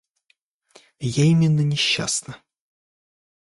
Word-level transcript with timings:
Я 1.01 1.25
именно 1.25 1.61
несчастна. 1.61 2.41